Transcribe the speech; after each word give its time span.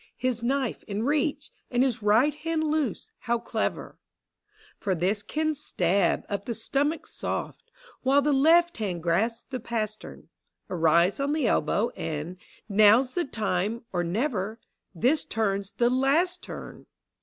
His 0.17 0.41
knife 0.41 0.81
in 0.85 1.03
reach, 1.03 1.51
And 1.69 1.83
his 1.83 2.01
right 2.01 2.33
hand 2.33 2.63
Loose— 2.63 3.11
how 3.27 3.37
clever! 3.37 3.99
For 4.79 4.95
this 4.95 5.21
can 5.21 5.53
stab 5.53 6.23
up 6.27 6.45
the 6.45 6.55
stomach's 6.55 7.21
Boft, 7.21 7.69
While 8.01 8.23
the 8.23 8.33
left 8.33 8.77
hand 8.77 9.03
grasps 9.03 9.43
the 9.43 9.59
pastern. 9.59 10.29
A 10.69 10.75
rise 10.75 11.19
<>n 11.19 11.33
the 11.33 11.45
elbow, 11.45 11.89
and— 11.89 12.37
now's 12.67 13.13
the 13.13 13.25
time 13.25 13.83
I 13.93 13.97
>r 13.97 14.03
never: 14.03 14.59
this 14.95 15.23
turn's 15.23 15.73
the 15.73 15.91
last 15.91 16.41
turn! 16.41 16.87